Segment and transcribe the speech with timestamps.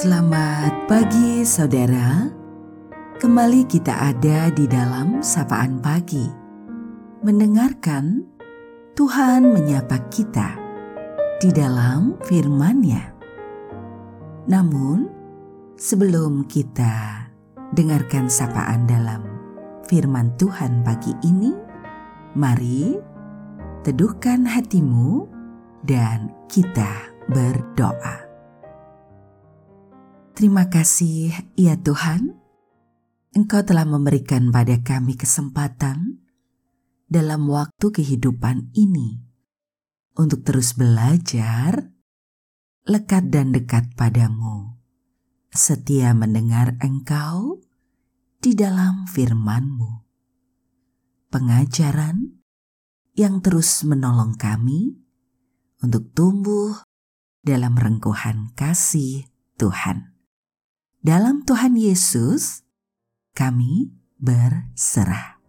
[0.00, 2.24] Selamat pagi saudara.
[3.20, 6.24] Kembali kita ada di dalam sapaan pagi.
[7.20, 8.24] Mendengarkan
[8.96, 10.56] Tuhan menyapa kita
[11.36, 13.12] di dalam firman-Nya.
[14.48, 15.04] Namun,
[15.76, 17.28] sebelum kita
[17.76, 19.20] dengarkan sapaan dalam
[19.84, 21.52] firman Tuhan pagi ini,
[22.40, 22.96] mari
[23.84, 25.28] teduhkan hatimu
[25.84, 26.88] dan kita
[27.28, 28.29] berdoa.
[30.40, 32.32] Terima kasih, ya Tuhan,
[33.36, 36.16] Engkau telah memberikan pada kami kesempatan
[37.12, 39.20] dalam waktu kehidupan ini
[40.16, 41.92] untuk terus belajar,
[42.88, 44.80] lekat dan dekat padamu,
[45.52, 47.60] setia mendengar Engkau
[48.40, 49.92] di dalam firman-Mu.
[51.28, 52.40] Pengajaran
[53.12, 55.04] yang terus menolong kami
[55.84, 56.80] untuk tumbuh
[57.44, 59.28] dalam rengkuhan kasih
[59.60, 60.09] Tuhan.
[61.00, 62.60] Dalam Tuhan Yesus,
[63.32, 63.88] kami
[64.20, 65.40] berserah.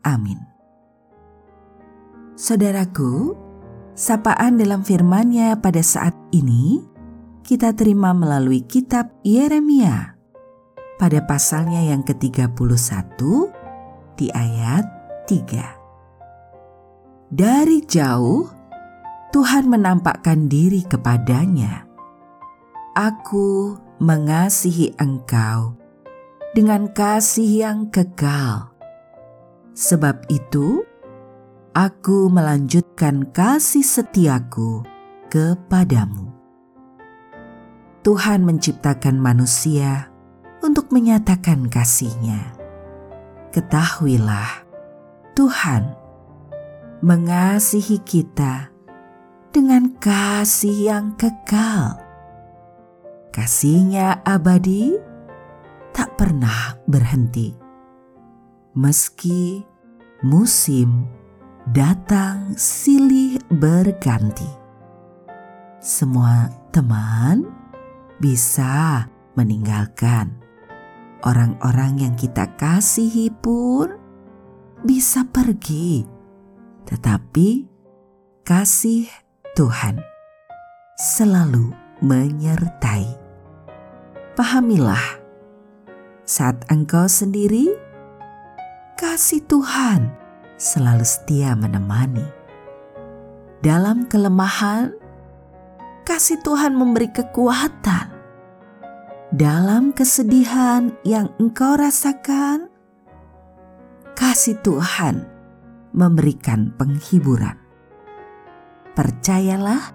[0.00, 0.40] Amin.
[2.40, 3.36] Saudaraku,
[3.92, 6.80] sapaan dalam firman-Nya pada saat ini
[7.44, 10.16] kita terima melalui kitab Yeremia
[10.96, 12.56] pada pasalnya yang ke-31
[14.16, 14.88] di ayat
[15.28, 17.28] 3.
[17.28, 18.48] Dari jauh
[19.36, 21.84] Tuhan menampakkan diri kepadanya.
[22.96, 25.78] Aku mengasihi engkau
[26.58, 28.74] dengan kasih yang kekal.
[29.78, 30.82] Sebab itu,
[31.70, 34.82] aku melanjutkan kasih setiaku
[35.30, 36.34] kepadamu.
[38.02, 40.10] Tuhan menciptakan manusia
[40.66, 42.58] untuk menyatakan kasihnya.
[43.54, 44.66] Ketahuilah,
[45.38, 45.94] Tuhan
[47.06, 48.66] mengasihi kita
[49.54, 52.01] dengan kasih yang kekal.
[53.32, 54.92] Kasihnya abadi
[55.96, 57.56] tak pernah berhenti.
[58.76, 59.64] Meski
[60.20, 61.08] musim
[61.64, 64.48] datang silih berganti.
[65.80, 67.48] Semua teman
[68.20, 70.36] bisa meninggalkan.
[71.24, 73.96] Orang-orang yang kita kasihi pun
[74.84, 76.04] bisa pergi.
[76.84, 77.48] Tetapi
[78.44, 79.08] kasih
[79.56, 80.04] Tuhan
[81.00, 81.72] selalu
[82.02, 83.21] menyertai.
[84.32, 85.20] Pahamilah,
[86.24, 87.68] saat engkau sendiri,
[88.96, 90.08] kasih Tuhan
[90.56, 92.24] selalu setia menemani.
[93.60, 94.96] Dalam kelemahan,
[96.08, 98.08] kasih Tuhan memberi kekuatan
[99.36, 102.72] dalam kesedihan yang engkau rasakan,
[104.16, 105.28] kasih Tuhan
[105.92, 107.60] memberikan penghiburan.
[108.96, 109.92] Percayalah,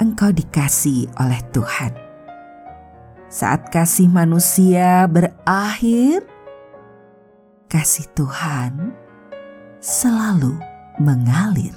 [0.00, 2.01] engkau dikasih oleh Tuhan.
[3.32, 6.20] Saat kasih manusia berakhir,
[7.64, 8.92] kasih Tuhan
[9.80, 10.60] selalu
[11.00, 11.72] mengalir.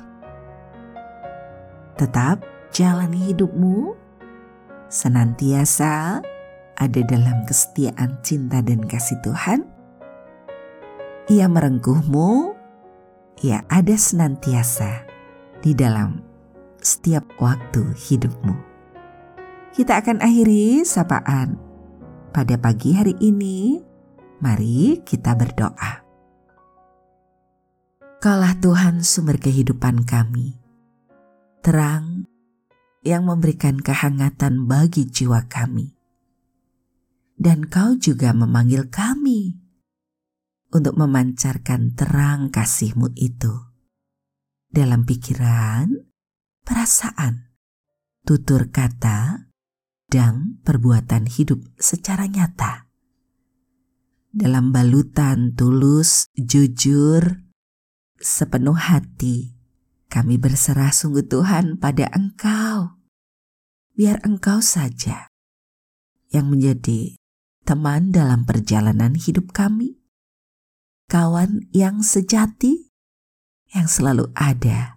[1.96, 2.44] Tetap
[2.76, 3.96] jalani hidupmu
[4.92, 6.20] senantiasa
[6.76, 9.64] ada dalam kesetiaan cinta dan kasih Tuhan.
[11.32, 12.52] Ia merengkuhmu,
[13.48, 15.08] ia ada senantiasa
[15.64, 16.20] di dalam
[16.84, 18.75] setiap waktu hidupmu.
[19.76, 21.60] Kita akan akhiri sapaan
[22.32, 23.84] pada pagi hari ini.
[24.40, 25.94] Mari kita berdoa.
[28.24, 30.56] Kaulah Tuhan sumber kehidupan kami,
[31.60, 32.24] terang
[33.04, 35.96] yang memberikan kehangatan bagi jiwa kami
[37.36, 39.60] dan kau juga memanggil kami
[40.72, 43.52] untuk memancarkan terang kasihmu itu
[44.72, 45.88] dalam pikiran,
[46.64, 47.56] perasaan,
[48.28, 49.52] tutur kata,
[50.16, 52.88] dan perbuatan hidup secara nyata.
[54.32, 57.44] Dalam balutan tulus, jujur,
[58.16, 59.60] sepenuh hati,
[60.08, 62.96] kami berserah sungguh Tuhan pada Engkau.
[63.92, 65.28] Biar Engkau saja
[66.32, 67.20] yang menjadi
[67.68, 70.00] teman dalam perjalanan hidup kami,
[71.12, 72.88] kawan yang sejati
[73.76, 74.96] yang selalu ada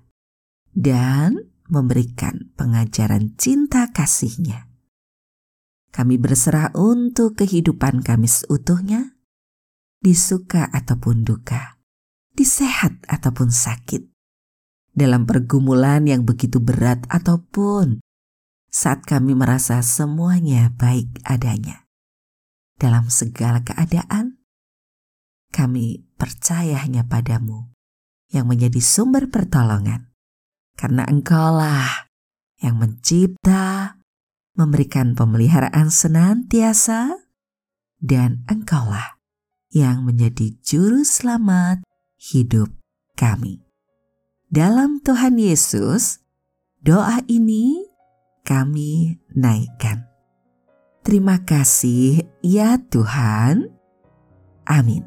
[0.79, 4.68] dan memberikan pengajaran cinta kasihnya.
[5.89, 9.19] Kami berserah untuk kehidupan kami seutuhnya,
[9.99, 11.81] di suka ataupun duka,
[12.31, 14.07] di sehat ataupun sakit,
[14.95, 17.99] dalam pergumulan yang begitu berat ataupun
[18.69, 21.89] saat kami merasa semuanya baik adanya
[22.79, 24.39] dalam segala keadaan,
[25.51, 27.75] kami percaya hanya padamu
[28.31, 30.15] yang menjadi sumber pertolongan.
[30.79, 32.07] Karena engkaulah
[32.63, 33.98] yang mencipta,
[34.59, 37.15] memberikan pemeliharaan senantiasa,
[38.03, 39.23] dan Engkaulah
[39.71, 41.87] yang menjadi juru selamat
[42.19, 42.75] hidup
[43.15, 43.63] kami.
[44.51, 46.25] Dalam Tuhan Yesus,
[46.83, 47.87] doa ini
[48.43, 50.09] kami naikkan.
[51.07, 53.71] Terima kasih ya Tuhan.
[54.69, 55.05] Amin.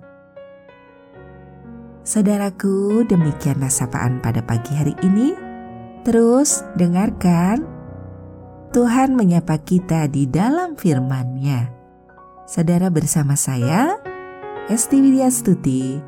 [2.02, 5.38] Saudaraku, demikianlah sapaan pada pagi hari ini.
[6.02, 7.81] Terus dengarkan
[8.72, 11.68] Tuhan menyapa kita di dalam firman-Nya.
[12.48, 14.00] Saudara bersama saya,
[14.72, 16.00] Esti Widya Stuti,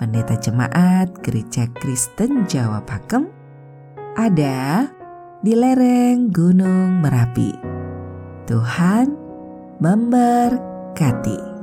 [0.00, 3.28] Pendeta Jemaat Gereja Kristen Jawa Pakem,
[4.16, 4.88] ada
[5.44, 7.52] di lereng Gunung Merapi.
[8.48, 9.12] Tuhan
[9.84, 11.55] memberkati.